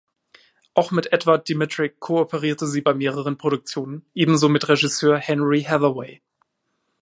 Auch 0.73 0.89
mit 0.89 1.13
Edward 1.13 1.47
Dmytryk 1.47 1.99
kooperierte 1.99 2.65
sie 2.65 2.81
bei 2.81 2.95
mehreren 2.95 3.37
Produktionen, 3.37 4.03
ebenso 4.15 4.49
mit 4.49 4.67
Regisseur 4.67 5.19
Henry 5.19 5.61
Hathaway. 5.61 6.23